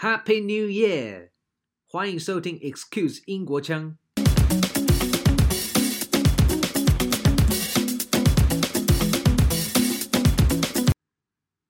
[0.00, 1.30] Happy New Year！
[1.88, 3.98] 欢迎收听 Excuse 英国腔。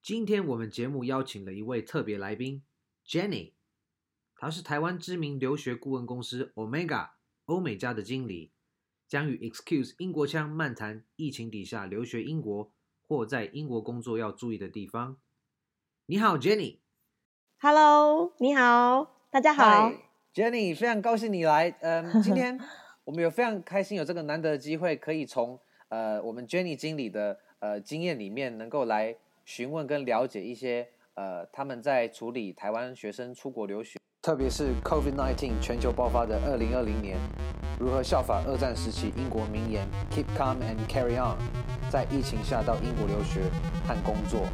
[0.03, 2.63] 今天我们节目邀请了一位特别来宾
[3.07, 3.55] ，Jenny，
[4.37, 7.13] 她是台湾知名留学顾问公司 Omega
[7.47, 8.53] 欧美家的经理，
[9.09, 12.71] 将与 Excuse 英国腔漫谈疫情底下留学英国
[13.07, 15.17] 或在英国工作要注意的地方。
[16.05, 16.81] 你好，Jenny。
[17.61, 19.91] Hello，你好，大家好。
[19.91, 21.75] Hi，Jenny，非常高兴你来。
[21.81, 22.57] 嗯， 今天
[23.03, 25.59] 我们有非常开心有这个难得的机会，可以从
[25.89, 29.13] 呃我们 Jenny 经理的呃经验里面，能够来
[29.45, 37.19] 询问跟了解一些呃他们在处理台湾学生出国留学，特别是 COVID-19 全球爆发的二零二零年，
[37.81, 41.37] 如何效法二战时期英国名言 “Keep calm and carry on”，
[41.91, 43.41] 在疫情下到英国留学
[43.85, 44.47] 和工作。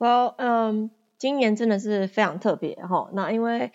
[0.00, 0.97] Well，嗯、um。
[1.18, 3.72] 今年真的是非常特别哈，那因为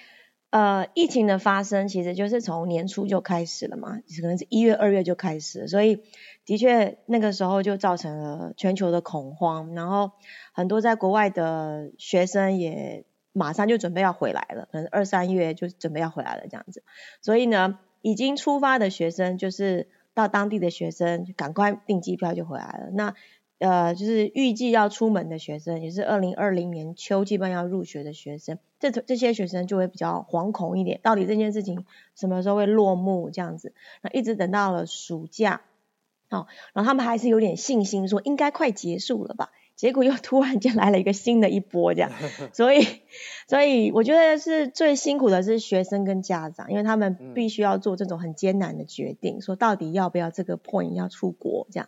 [0.49, 6.03] 呃疫情的发生其实就是从年初就开始了嘛，可能是一月二月就开始，所以
[6.45, 10.11] 的确那个时候就造成了全球的恐慌，然后
[10.53, 16.83] 很多在国外的学生也马上就准备要回来了，可能二三月就准备要回来了这样子，
[17.21, 23.14] 所以呢已经出发的学生就是到当地的学生赶快订机票就回来了，那。
[23.64, 33.72] 呃，就是预计要出门的学生，也是二零二零年秋季班要入学的学生，这这些学生就会比较惶恐一点，到底这件事情什么时候会落幕这样子？
[34.02, 35.61] 那一直等到了暑假，
[36.30, 39.52] 哦，然后他们还是有点信心，说应该快结束了吧？
[39.77, 42.11] 结果又突然间来了一个新的一波，这样，
[42.52, 42.86] 所以，
[43.48, 51.88] 所以我觉得是最辛苦的是学生跟家长，因为他们必须要做这种很艰难的决定，说到底要不要这个 point 要出国这样，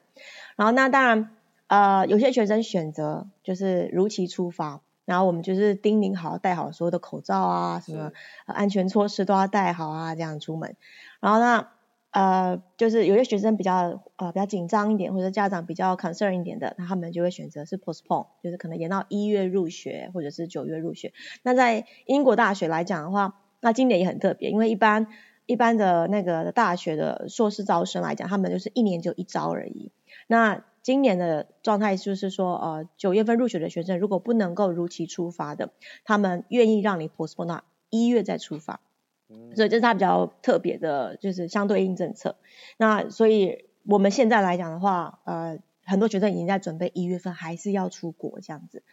[0.56, 1.35] 然后那当然。
[1.68, 8.12] 呃，有些学生选择就是如期出发，然后我们就是叮咛好戴好所有的口罩啊，什么
[8.46, 10.76] 安全措施都要戴好啊，这样出门。
[11.20, 11.68] 然后呢，
[12.12, 21.14] 呃，就是有些学生比较呃比较紧张一点，或者家长比较 concern 一点的，那他们就会选择是 postpone，就是可能延到一月入学，或者是九月入学。
[21.42, 25.08] 那在英国大学来讲的话，那今年也很特别，因为一般
[25.48, 29.92] 一般的那个大学的硕士招生来讲，他们就是一年就一招而已。
[30.28, 35.72] 那今年的状态就是说，呃，九月份入学的学生如果不能够如期出发的，
[36.04, 38.82] 他们愿意让你 postpone 到一月再出发，
[39.56, 42.36] 所以这是他比较特别的，就是相对应政策。
[42.78, 48.84] 那所以我们现在来讲的话，呃，很多学生已经在准备一月份还是要出国这样子，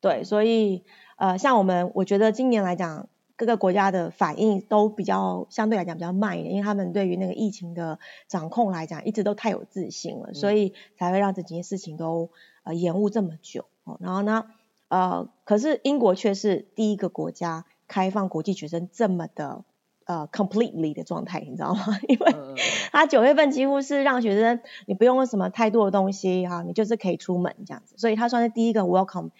[0.00, 0.84] 对，所以
[1.18, 3.10] 呃，像我们，我觉得今年来讲。
[3.36, 7.98] 各个国家的反应都比较相对来讲比较慢一点，因为他们对于那个疫情的
[8.28, 12.30] 掌控来讲，一直都太有自信了，所以才会让这几件事情都
[12.64, 13.64] 呃延误这么久。
[13.84, 14.44] 哦然后呢，
[14.88, 19.64] 呃，可是英国却是第一个国家开放国际学生这么的
[20.04, 21.84] 呃 completely 的状态，你知道吗？
[22.06, 22.34] 因为
[22.92, 29.30] 他九月份几乎是让学生你不用什么太多的东西哈，你就是可以出门这样子，所以他算是第一个 welcome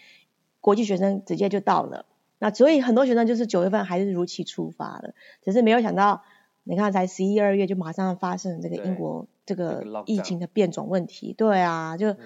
[0.60, 2.06] 国际学生直接就到了。
[2.42, 5.14] 那所以很多学生就是九月份还是如期出发了，
[5.44, 6.24] 只是没有想到，
[6.64, 12.16] 你看才十一二月就马上发生这个英国这个疫情的变种问题，对啊，就，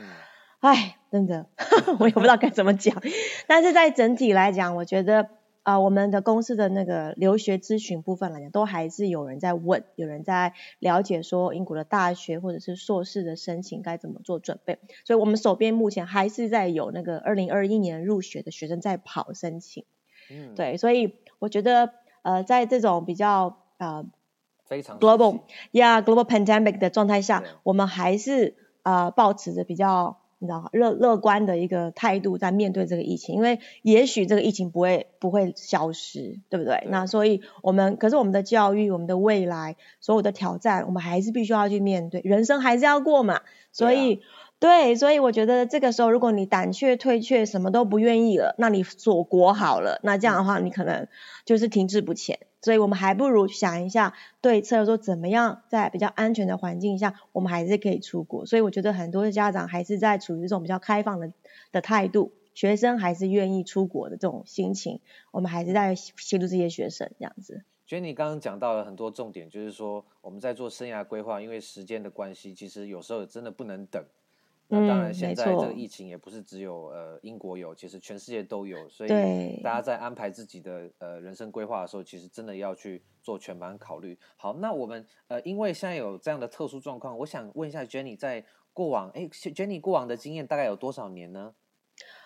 [0.60, 1.46] 哎、嗯，真的，
[2.00, 3.02] 我也不知道该怎么讲。
[3.46, 5.28] 但是在整体来讲，我觉得
[5.62, 14.78] 啊、呃，我们的公司的那个留学咨询部分来讲，都还是有人在问，有人在了解说英国的大学或者是硕士的申请该怎么做准备。
[15.04, 19.84] 所以我们手边目前还是在有那个二零二一年入学的学生在跑申请。
[20.30, 21.90] 嗯，对，所以我觉得，
[22.22, 24.04] 呃，在这种比较呃
[24.64, 25.40] 非常 global
[25.72, 36.80] yeah global pandemic 的状态下，我们还是呃保持着比较你知道乐乐观的一个态度在面对这个疫情，因为也许这个疫情不会不会消失，对不对？
[36.80, 36.88] 对。
[36.90, 44.16] 那所以我们可是我们的教育，我们的未来，所有的挑战，我们还是必须要去面对，人生还是要过嘛，所以。
[44.16, 44.22] 对，
[44.58, 51.06] 对所以我觉得这个时候，如果你胆怯退却，什么都不愿意了，那你锁国好了，那这样的话，你可能
[51.44, 52.38] 就是停滞不前。
[52.62, 58.46] 所以我们还不如想一下对策，说怎么样在比较安全的环境下，我们还是可以出国。
[58.46, 61.32] 所以我觉得很多的家长还是在处于这种比较开放的
[61.70, 65.00] 的态度，学生还是愿意出国的这种心情，
[65.30, 67.62] 我们还是在协助这些学生这样子。
[67.86, 74.02] Jenny 刚刚讲到了很多重点，就是说我们在做生涯规划，因为时间的关系，其实有时候真的不能等。
[74.68, 79.10] 那当然，现在这个疫情也不是只有呃英国有，其实全世界都有，所以
[79.62, 84.18] 大家在安排自己的呃人生规划的时候，其实真的要去做全盘考虑。
[84.36, 91.54] 好，那我们呃因为现在有这样的特殊状况，我想问一下 Jenny，在过往哎 Jenny 过往的经验大概有多少年呢？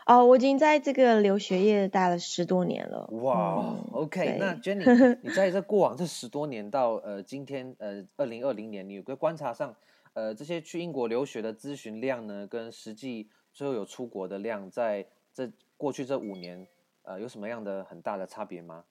[0.06, 3.06] 哦，我已经在这个留学业待了十多年了。
[3.22, 9.76] 哇、嗯、，OK，那 Jenny，你 在这过往这十多年到呃今天呃二零二零年，你有个观察上，
[10.20, 16.68] 呃这些去英国留学的咨询量呢，跟实际最后有出国的量，在这过去这五年，
[17.04, 18.84] 呃有什么样的很大的差别吗？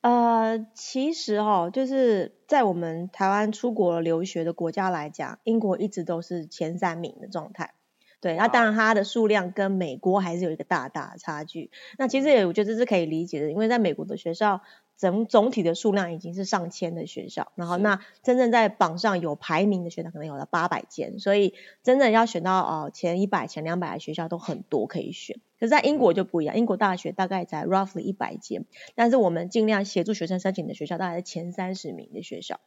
[0.00, 7.74] 呃，其实、哦，就是在我们台湾出国留学的国家来讲，英国一直都是前三名的状态。
[8.20, 11.70] 对，那当然它的数量跟美国还是有一个大大的差距。
[11.96, 14.60] 那其实也我觉得这是可以理解的，因为在美国的学校
[14.98, 25.40] 整总体的数量已经是上千的学校，然后那真正在榜上有排名的学校可能有了八百间，所以真正要选到哦前一百、前两百的学校都很多可以选。
[25.58, 32.60] 可是在英国就不一样，英国大学大概在 roughly 一百间，但是我们尽量协助学生申请的学校大概是前三十名的学校。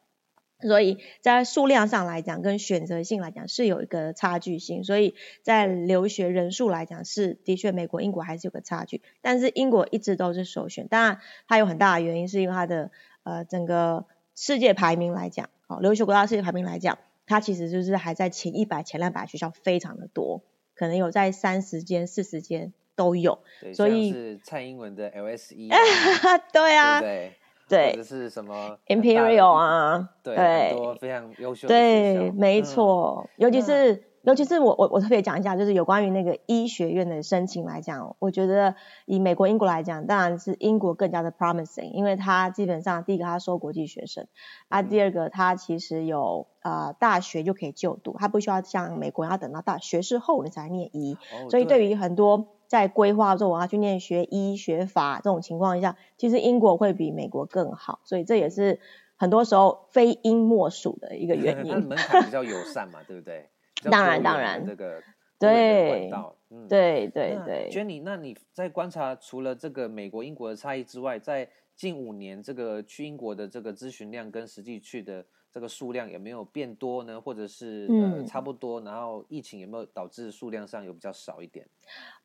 [0.67, 10.87] 所以在数量上来讲，跟选择性来讲是有一个差距性，所以在留学人数来讲是的确美国、英国还是有个差距，但是英国一直都是首选。
[10.87, 12.91] 当然，它有很大的原因是因为它的
[13.23, 14.05] 呃整个
[14.35, 20.41] 世界排名来讲，哦，留学国家世界排名来讲，它其实就是还在前一百、前两百学校非常的多，
[20.75, 23.39] 可能有在三十间、四十间都有。
[23.73, 25.69] 所以是蔡英文的 LSE，
[26.51, 27.01] 对啊。
[27.01, 27.33] 对
[27.67, 38.75] 对对，或者是什么 Imperial 啊，对，对很多非常优秀的对，没错，嗯、尤其是、嗯、尤其是我我我特别讲一下，就是有关于那个医学院的申请来讲，我觉得
[39.05, 44.27] 以美国、英国来讲，当然是英国更加的 promising，因为它基本上第一个它收国际学生，
[44.69, 52.47] 啊，第二个它其实有呃大学就可以就读，他不需要像美国要等到大学士后你才念医，哦、所以对于很多。
[52.73, 58.79] 在规划说我要去念学医学法这种情况下，其实英国会比美国更好，所以这也是
[59.15, 61.85] 很多时候非英莫属的一个原 因。
[61.85, 63.47] 门槛比较友善嘛，对不对？
[63.91, 65.03] 当然当然，这个
[65.37, 66.11] 对，
[66.49, 67.69] 嗯，对对对。
[67.71, 77.21] Jenny，那你在观察除了这个美国、英国的差异之外，在近五年这个去英国的这个咨询量跟实际去的这个数量有没有变多呢？
[77.21, 78.81] 或者是呃差不多？
[78.81, 81.67] 然后疫情有没有导致数量上有比较少一点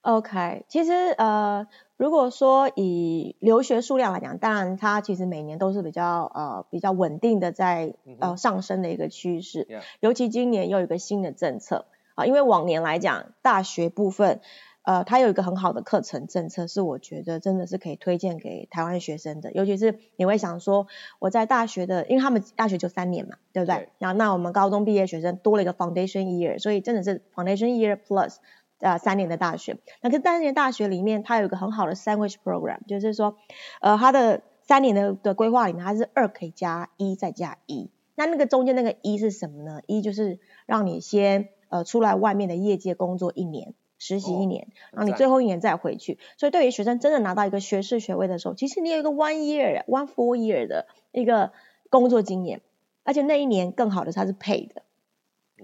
[0.01, 1.67] ？OK，其实呃，
[1.99, 9.69] 如果说以留学数量来讲，当然它其实每年都是比较呃比较稳定的在呃上升的一个趋势。
[10.01, 11.85] 尤其今年又有一个新的政策
[12.15, 14.41] 啊，呃，因为往年来讲大学部分
[14.89, 19.53] 呃它有一个很好的课程政策，是我觉得真的是可以推荐给台湾学生的。
[19.53, 20.87] 尤其是你会想说
[21.19, 23.77] 我在大学的，因为他们大学就三年嘛，对不对？
[23.77, 23.89] 对。
[23.99, 28.37] 然后那我们高中毕业学生多了一个 foundation year，所以真的是 foundation year plus。
[28.81, 33.35] 呃，三年的大学，那个三年大学里面，它有一个很好的 sandwich program，就是说，
[33.81, 39.81] 呃，它的三年的的规划里面，它是二可以加一再加一，那那个中间那个一是什么呢？
[39.89, 46.19] 一就是让你先呃出来外面的业界工作一年，实习一年，然后你最后一年再回去。
[46.37, 51.53] 所以对于学生真的拿到一个学士学位的时候，其实你有一个 one year one full year 的一个
[51.91, 52.61] 工作经验，
[53.03, 54.83] 而且那一年更好的它是 paid 的。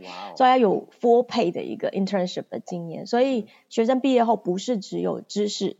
[0.02, 0.36] 哇哦！
[0.36, 5.76] 所以要有 full pay 的一个 internship 的经验，所以学生毕业后不是只有知识，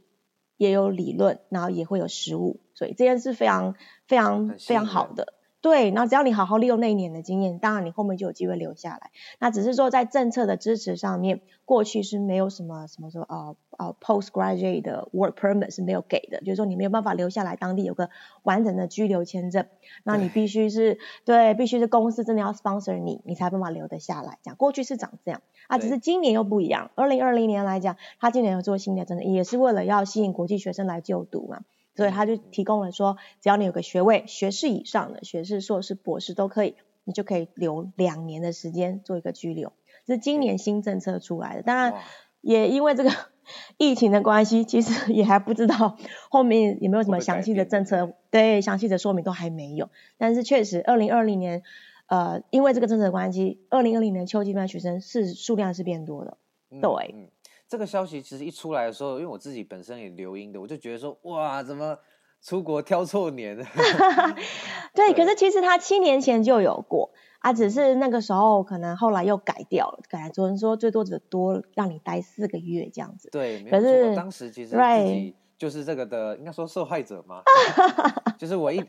[0.56, 3.74] 也有理论，然后也会有实务，所以这件事非常
[4.06, 5.34] 非常非常好的。
[5.64, 9.10] 对，然后只要你好好利用那一年的经验，当然你后面就有机会留下来。
[9.38, 18.10] 那只是说在政策的支持上面，过去是没有什么什么说呃呃 postgraduate 的 work permit 是没有给的，就是说你没有办法留下来当地有个
[18.42, 19.64] 完整的居留签证，
[20.02, 24.36] 那你必须是对，必须是公司真的要 sponsor 你，你才办法留得下来。
[24.42, 26.90] 讲过去是长这样，啊，只是今年又不一样。
[26.94, 31.60] 二零二零年来讲，他今年有做新的政策，也是为了要吸引国际学生来就读嘛。
[31.94, 36.74] 所以他就提供了说，只要你有个学位，学士以上的，学士、硕士、博士都可以，
[37.04, 39.72] 你就可以留两年的时间做一个居留。
[40.04, 41.94] 这是今年新政策出来的，当然
[42.40, 43.10] 也因为这个
[43.78, 45.96] 疫情的关系，其实也还不知道
[46.30, 49.88] 后面有没有什么详细的政策，对，详细的说明都还没有。
[50.18, 51.62] 但是确实，二零二零年，
[52.06, 56.36] 呃，因为这个政策的关系，二零二零年秋季班学生是数量是变多的，
[56.70, 57.14] 对。
[57.14, 57.28] 嗯
[57.68, 61.98] 这个消息其实一出来的时候，因为我自己本身也留英的，我就觉得说，哇，怎么
[62.42, 63.56] 出国挑错年？
[64.94, 73.28] 对，可是其实他七年前就有过啊，只是那个时候可能后来又改掉了，改做成说最多只多让你待四个月这样子。
[73.32, 77.42] 对，可是当时其实自己就是这个的，应该说受害者嘛。
[78.36, 78.80] 就是我一一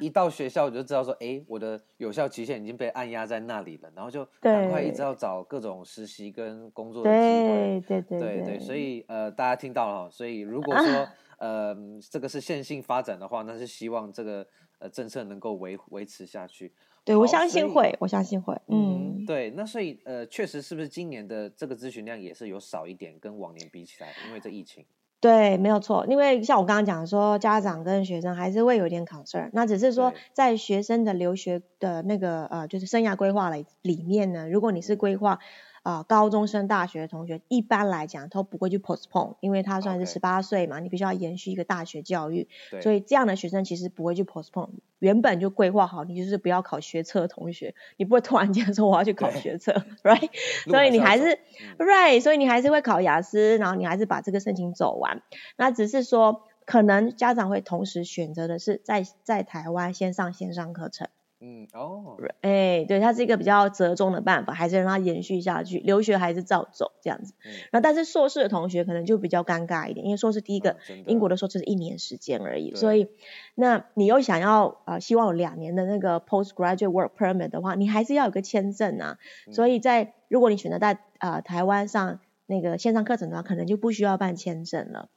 [0.00, 7.82] 一一到学校，我就知道说，哎，我的有效期限已经被按压在那里了，然后就赶快一直要找各种实习跟工作的机会。
[7.86, 11.06] 对对对对对，所以呃，大家听到了，所以如果说
[11.36, 11.76] 呃
[12.10, 14.46] 这个是线性发展的话，那是希望这个
[14.78, 16.72] 呃政策能够维维持下去。
[17.04, 18.54] 对，我相信会，我相信会。
[18.68, 24.82] 嗯，嗯对，那所以呃，确实是不是今年的这个咨询量也是有少一点，跟往年比起来，因为这疫情。
[25.22, 35.38] 对，没有错，因为像我刚刚讲说，家长跟学生还是会有点 concern，那只是说在学生的留学的那个呃，就是生涯规划里里面呢，如果你是规划。
[35.86, 42.48] 啊、呃，高中生、大学的同学一般来讲都不会去 postpone，因为他算是十八岁嘛.你必须要延续一个大学教育，
[42.82, 50.28] 所以这样的学生其实不会去 postpone，原本就规划好，你就是不要考学测的同学，你不会突然间 说我要去考学测， right？
[50.68, 51.38] 所以你还是、
[51.78, 55.22] 嗯、right，所以你还是会考雅思，然后你还是把这个申请走完，
[55.56, 61.06] 那只是说可能家长会同时选择的是在在台湾先上线上课程。
[61.38, 67.34] 嗯哦，哎，对，它是一个比较折中的办法，还是让它延续下去，留学还是照走这样子。
[67.44, 70.76] 嗯，然后但是硕士的同学可能就比较尴尬一点，因为硕士第一个，哦、
[71.06, 73.08] 英国的硕士是一年时间而已，所以
[73.54, 79.18] 那你又想要啊、呃，希望有两年的那个 postgraduate work permit 的话，你还是要有个签证啊。
[79.46, 85.10] 嗯、所以在如果你选择在啊、呃、台湾上那个线上课程的话，可能就不需要办签证了。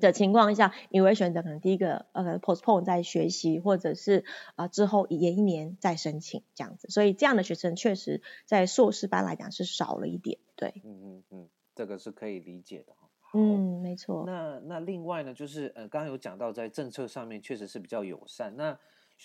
[0.00, 4.24] 的情况下，你会选择可能第一个呃 postpone 在学习，或者是
[4.56, 6.88] 啊、呃、之后延一年再申请这样子。
[6.88, 10.80] 所以这样的学生确实在硕士班来讲是少了一点，对。
[10.84, 12.94] 嗯嗯嗯，这个是可以理解的。
[13.32, 14.24] 嗯，没错。
[14.26, 18.56] 那那另外呢，就是呃刚刚有讲到在政策上面确实是比较友善。
[18.56, 18.76] 那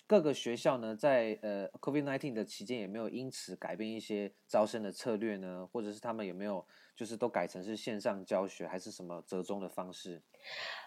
[0.06, 5.68] 各个学校呢，在呃 COVID-19 的期间，也没有因此改变一些招生的策略呢？
[5.72, 6.64] 或者是他们有没有
[6.96, 10.22] 就是都改成是线上教学，还是什么折中的方式？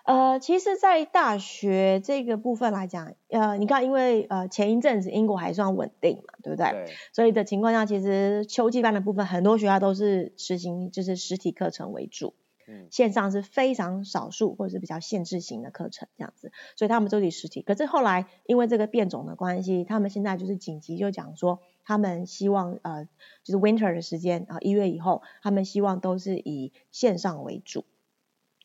[0.04, 6.70] 呃，其实，在大学这个部分来讲，呃，你看，因为呃前一阵子英国还算稳定嘛，对不对？
[6.70, 6.94] 对。
[7.12, 12.34] 所以的情况下，其实秋季班的部分，很多学校都是实行就是实体课程为主。
[12.70, 17.62] 嗯，线上是非常少数或者是比较限制型的课程这样子，所以他们都得实体。
[17.62, 23.06] 可是后来因为这个变种的关系，他们现在就是紧急就讲说，他们希望呃
[23.42, 27.86] 就是 winter 的时间啊一月以后，他们希望都是以线上为主。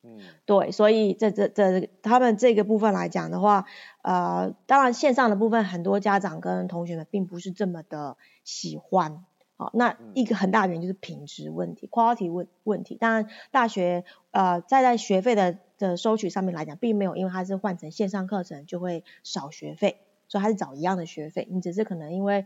[0.05, 3.65] 嗯，对，所以这这这他们这个部分来讲的话，
[4.01, 9.23] 呃，当然线上的部分很多家长跟同学们并不是这么的喜欢。
[9.55, 12.95] 好，那一个很大的原因就是品质问题，quality 问问题。
[12.95, 21.47] 当然，大学呃在在学费的的收取上面来讲，并没有因为它是换成线上课程就会少学费，所以还是找一样的学费。
[21.51, 22.45] 你只是可能因为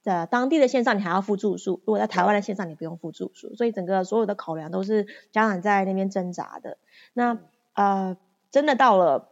[0.00, 6.78] 在当地的线上你还要付住宿，如果在台湾的线上你不用付住宿，所以整个所有的考量都是家长在那边挣扎的。
[7.14, 7.38] 那
[7.72, 8.16] 呃，
[8.52, 9.28] 真的到了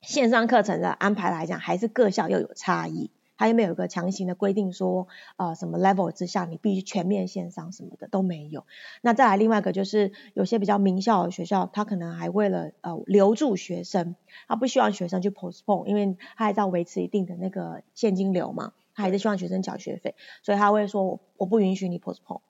[0.00, 3.12] 线上课程的安排来讲，还是各校又有差异。
[3.42, 8.64] 他又没有一个强行的规定说，呃，什么 level 之下你必须全面线上什么的都没有。
[9.00, 14.14] 那再来另外一个就是有些比较名校的学校，他可能还为了呃留住学生，
[14.46, 22.42] 他不希望学生去 postpone，因为他还在维持一定的那个现金流嘛，他还是希望学生缴学费，所以他会说我我不允许你 postpone。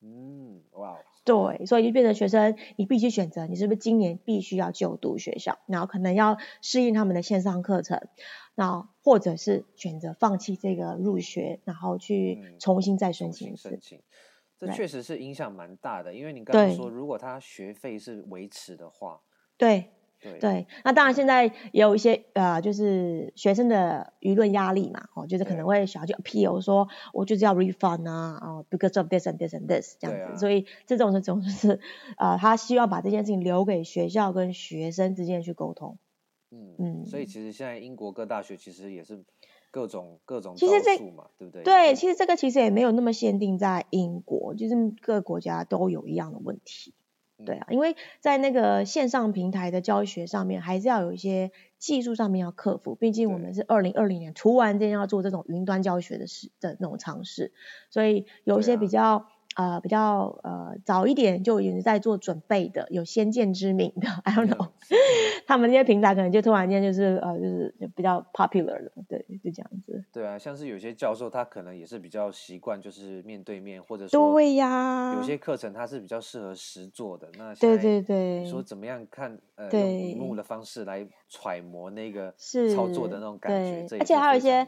[0.00, 0.96] 嗯，哇。
[1.24, 8.08] 对，所以就变成学生你必须选择，你是不是今年必须要就读学校，然后可能要适应他们的线上课程。
[8.54, 13.70] 那或者是选择放弃这个入学，然后去重新再申请一次。
[13.70, 14.02] 申请，
[14.58, 19.20] 这确实是影响蛮大的，因为你刚刚说，如果他学费是维持的话，
[19.56, 20.66] 对对对。
[20.84, 30.32] 那当然现在也有一些呃，就是学生的舆论压力嘛，哦，就是可能会想要去 appeal 说，我就是要 refund 啊，哦，because of this and this and this 这样子。
[30.32, 31.80] 啊、所以这种这种就是
[32.18, 35.98] 呃，他希望把这件事情留给学校跟学生之间去沟通。
[36.52, 39.24] 嗯嗯，所以其实现在英国各大学其实也是
[39.70, 41.62] 各种各种招数嘛，对不对？
[41.62, 46.92] 对，其实这个其实也没有那么限定在英国，就是各个国家都有一样的问题。
[47.44, 52.94] 对啊，因为在那个线上平台的教学上面，还是要有一些技术上面要克服。
[52.94, 57.52] 毕竟我们是二零二零年突然间要做这种云端教学的事的那种尝试，
[57.90, 59.26] 所以有一些比较。
[59.60, 64.68] 呃，比较呃早一点就已经在做准备的，有先见之明的，I don't know，
[65.46, 70.02] 他们那些平台可能就突然间就是呃就是比较 popular 了，对，就这样子。
[70.10, 77.28] 对啊，像是有些教授他可能也是比较习惯就是面对面，或者说对呀，有些课程他是比较适合实做的。
[77.36, 82.32] 那对对对，说怎么样看呃用萤幕的方式来揣摩那个
[82.74, 84.66] 操作的那种感觉，而且还有一些。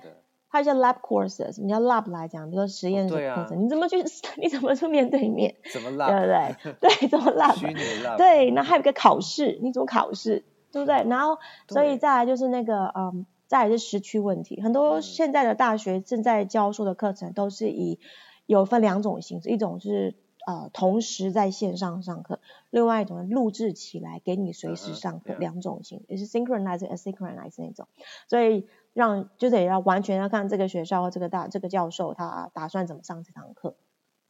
[0.52, 3.96] 还有一些 lab courses，什么叫 lab 来讲，比如说实验室课程，哦啊、你怎么去，
[4.36, 5.54] 你怎么去面对面？
[5.72, 6.10] 怎么 lab？
[6.10, 6.90] 对不对？
[7.00, 7.54] 对，怎么 lab？
[7.58, 8.18] 虚拟 lab。
[8.18, 10.44] 对，那还有一个考试，你怎么考试？
[10.70, 11.02] 对不对？
[11.08, 14.60] 然后，所以再来就是那个，嗯，再来是时区问题。
[14.60, 17.98] 很多现在的大学正在教授的课程都是以
[18.44, 20.14] 有分两种形式，一种是
[20.46, 25.38] 呃同时在线上上课，另外一种录制起来给你随时上课，uh.
[25.38, 27.86] 两种型，也是 synchronized asynchronized 那种，
[28.28, 33.74] 所以让就得要完全要看这个学校或这个大这个教授他打算怎么上这堂课。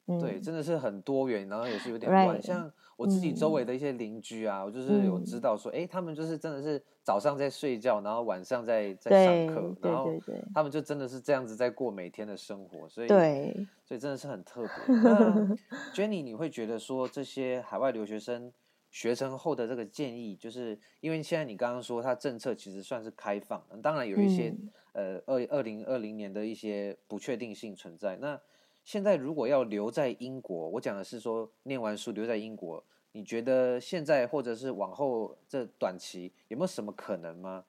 [0.06, 2.42] 嗯、对，真的是很多元，然后也是有点乱。
[2.42, 10.12] 像我自己周围的一些邻居啊，嗯、我就是有知道说，哎，他们就是真的是早上在睡觉，然后晚上在在上课，然后
[10.52, 14.94] 他们就真的是这样子在过每天的生活，所以对，所以真的是很特别。
[15.02, 15.56] 那
[15.94, 18.52] Jenny，你会觉得说这些海外留学生
[18.90, 24.54] 学成后的这个建议，就是因为现在你刚刚说他政策其实算是开放，当然有一些、
[24.94, 28.40] 嗯、呃二二零二零年的一些不确定性存在，那。
[28.84, 37.64] 现在如果要留在英国，我讲的是说念完书留在英国，你觉得现在或者是往后这短期有没有什么可能吗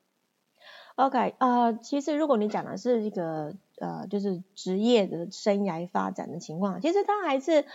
[0.96, 7.66] ？OK，呃，其实如果你讲的是一个呃，就是职业的生涯发展的情况，其实它还是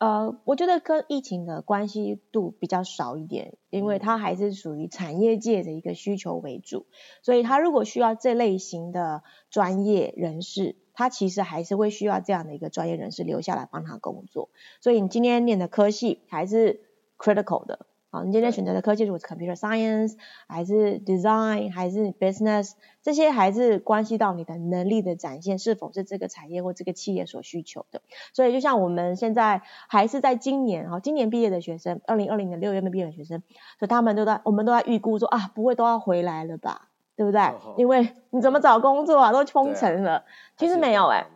[0.00, 6.86] 呃，我觉得跟疫情的关系度比较少一点，因为它还是属于产业界的一个需求为主，
[7.22, 10.76] 所以它如果需要这类型的专业人士。
[10.92, 14.50] 他其实还是会需要这样的一个专业人士留下来帮他工作，
[14.82, 16.82] 所以你今天念的科系还是
[17.16, 20.16] critical 的，好，你今天选择的科技如果是 computer science
[20.48, 28.02] 还是 design 还是 business，这些还是关系到你的能力的展现是否是这个产业或这个企业所需求的。
[28.32, 33.44] 所以就像我们现在还是在今年，哈，今年毕业的学生，二零二零年六月份毕业的学生，
[33.78, 36.88] 所以他们都在，我们都在预估说啊，不会都要回来了吧？
[37.14, 37.40] 对不对？
[37.76, 39.30] 因为你怎么找工作啊？
[39.30, 40.16] 都封城了。
[40.16, 40.24] 啊、
[40.56, 41.28] 其实没有哎、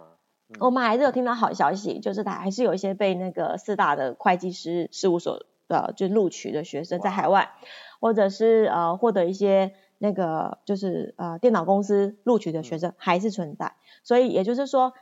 [0.58, 7.50] 我们还是有听到好消息，就是他还是有一些被那个四大的会计师事务所的就录取的学生在海外，
[8.00, 13.66] 或者是呃获得一些那个就是呃电脑公司录取的学生还是存在。
[13.66, 14.92] 嗯、所以也就是说，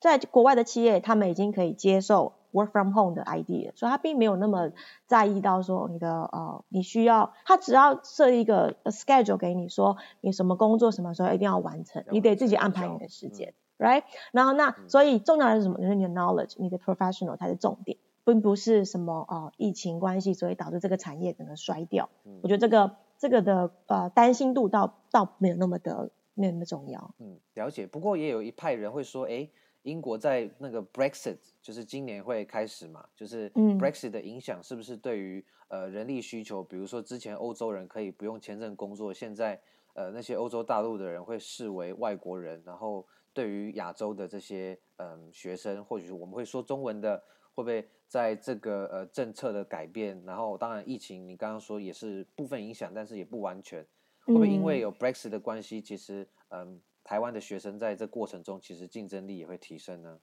[0.00, 2.34] 在国外的企业，他们已经可以接受。
[2.52, 4.70] Work from home 的 idea，所以他并没有那么
[5.06, 14.04] 在意到说你的呃，你需要他只要设一个 schedule 给你说你什么工作什么时候一定要完成，你得自己安排你的时间、嗯、，right？
[14.32, 15.76] 然后那、嗯、所以重要的是什么？
[15.78, 22.10] 就是你的 knowledge，你的 professional 才是重点，并不是什么哦、呃、疫情关系所以导致这个产业整个衰掉。
[22.24, 27.14] 嗯、我觉得这个这个的呃担心度倒倒没有那么的没有那么重要。
[27.20, 27.86] 嗯，了解。
[27.86, 29.48] 不过也有一派人会说，哎。
[29.82, 39.60] 英国在那个 Brexit 就是今年会开始嘛，就是 Brexit 的影响是不是对于呃人力需求，比如说之前欧洲人可以不用签证工作，现在
[39.94, 47.22] 呃那些欧洲大陆的人会视为外国人，然后对于亚洲的这些嗯、呃、学生，或许我们会说中文的，
[47.56, 53.84] 会不会在这个呃政策的改变，然后当然疫情你刚刚说也是部分影响，但是也不完全，
[54.24, 56.60] 会不会因为有 Brexit 的关系，其实嗯。
[56.60, 60.18] 呃台湾的学生在这过程中，其实竞争力也会提升呢。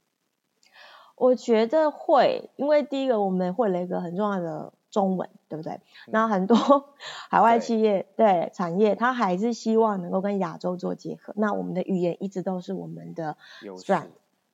[1.15, 5.80] 我觉得会，因为第一个我们会了一个很重要的中文，对不对？
[6.08, 6.58] 那、嗯、很多
[7.32, 11.34] 海外企业对，对产业，它还是希望能够跟亚洲做结合。
[11.38, 14.10] 那我们的语言一直都是我们的 strength。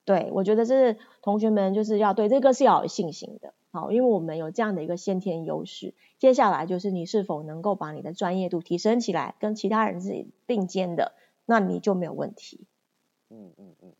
[0.09, 3.53] 对，我觉得这是同学们就是要对这个是要有信心的。
[3.69, 5.93] 好，因为我们有这样的一个先天优势。
[6.17, 11.13] 接下来就是你是否能够把你的专业度提升起来，跟其他人是并肩的。
[11.45, 12.65] 那你就没有问题。
[13.29, 13.93] 嗯嗯嗯，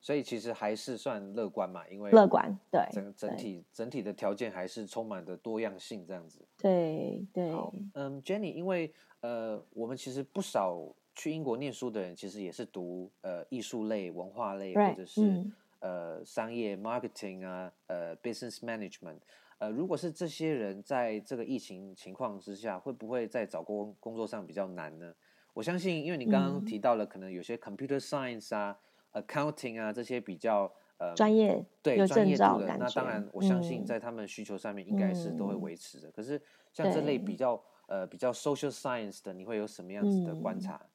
[0.00, 6.46] 所以其实还是算乐观嘛，因为乐观对整整体整体的条件还是充满的多样性这样子。
[6.58, 7.50] 对对。
[7.50, 10.80] 好，嗯，Jenny，因为呃，我们其实不少
[11.20, 19.18] 去英国念书的人，其实也是读呃艺术类、文化类，Right, 或者是、嗯、呃商业 marketing 啊，呃 business management。
[19.58, 25.14] 呃，如果是这些人在这个疫情情况之下，会不会在找工工作上比较难呢？
[25.52, 28.74] 我相信，因为你刚刚提到了，可能有些 computer science 啊、
[29.12, 36.08] 嗯、accounting 啊这些比较呃专业对专业度的，那当然我相信在他们需求上面应该是都会维持的。
[36.08, 36.40] 嗯、可是
[36.72, 40.80] 像这类比较呃比较 social science 的，你会有什么样子的观察？
[40.82, 40.89] 嗯、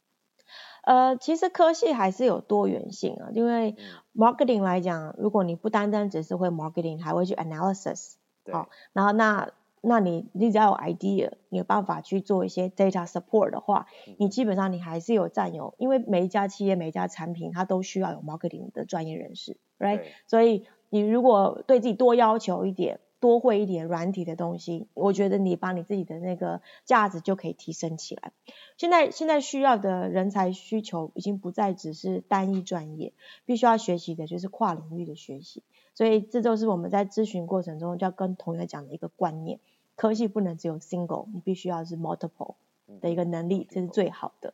[0.86, 3.76] 呃，其实科系还是有多元性啊，因为
[4.16, 9.52] marketing 来讲，如果你不单单只是会 marketing，还会去 analysis，对，好，然后那。
[9.88, 13.86] 那你你只要有 idea，你有办法去做一些 data support 的话，
[14.18, 20.02] 你基本上你还是有占有，因为每一家企业每一家产品它都需要有 marketing 的专业人士，right？
[20.26, 28.32] 所以你如果对自己多要求一点，多会一点软体的东西，我觉得你把你自己的那个价值就可以提升起来。
[28.78, 33.14] 现在现在需要的人才需求已经不再只是单一专业，
[33.46, 35.64] 必须要学习的就是跨领域的学习。
[35.96, 39.60] 所以这就是我们在咨询过程中就要跟同学讲的一个观念。
[39.96, 42.54] 科技不能只有 single，你必须要是 multiple
[43.02, 44.54] 的一个能力，这是最好的。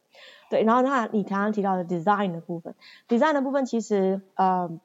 [0.49, 2.73] 对，然后那你刚刚提到的 design 的部分
[3.09, 4.79] ，design 的部分其实呃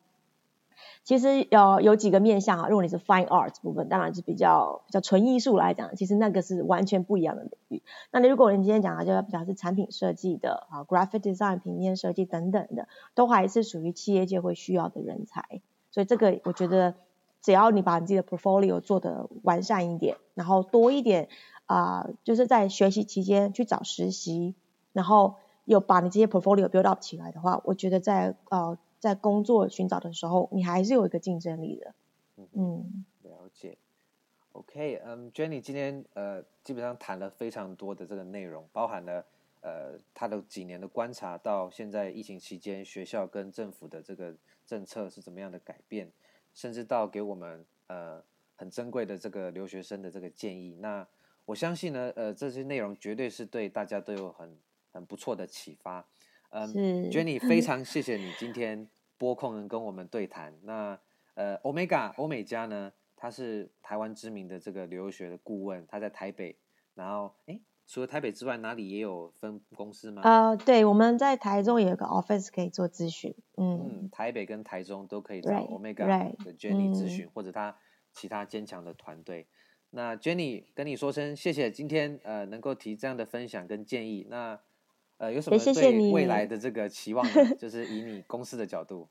[1.04, 7.82] 其实有有几个面向啊，如果你是 fine art 部分，当然是比较比较纯艺术来讲，其实那个是完全不一样的领域。
[8.10, 15.60] 那你如果你今天讲的就比较是产品设计的啊，graphic design 平面设计等等的，都还是属于企业界会需要的人才。
[15.90, 16.94] 所以这个我觉得，
[17.40, 21.28] 只要你把你自己的 portfolio 做得完善一点，然后多一点
[21.66, 24.54] 啊、就是在学习期间去找实习，
[24.92, 28.76] 然后有把你这些 portfolio build up 起来的话，我觉得在呃。
[29.07, 31.95] 在工作寻找的时候，你还是有一个竞争力的。
[32.35, 33.79] 嗯，嗯了解。
[34.51, 39.25] OK，嗯、um,，Jenny 今天呃基本上谈了非常多的这个内容，包含了
[39.61, 44.35] 呃他的几年的观察，到现在疫情期间学校跟政府的这个
[44.66, 46.11] 政策是怎么样的改变，
[46.53, 48.21] 甚至到给我们呃
[48.57, 50.75] 很珍贵的这个留学生的这个建议。
[50.81, 51.07] 那
[51.45, 54.59] 我相信呢，呃这些内容绝对是对大家都有很
[54.90, 56.05] 很不错的启发。
[56.49, 56.66] 嗯
[57.11, 60.59] ，Jenny， 非常谢谢你今天拨空能跟我们对谈。
[60.62, 60.98] 那
[61.35, 66.59] 呃，Omega 欧美加呢，他是台湾知名的这个留学的顾问，他在台北。
[66.94, 70.22] 然后，哎，除了台北之外，哪里也有分公司吗？
[70.22, 73.35] 啊、呃，对，我们在台中也有个 office 可以做咨询。
[73.59, 76.07] 嗯，嗯，台北跟台中都可以找 Omega
[76.42, 77.76] 的 Jenny 咨询，或者他
[78.14, 79.46] 其他坚强的团队。
[79.90, 84.26] 那 Jenny 跟你说声谢谢，今天呃能够提这样的分享跟建议。
[84.31, 84.59] 那
[85.18, 87.33] 呃，有什么对未来的这个期望呢？
[87.33, 89.09] 谢 谢就是以你公司的角度。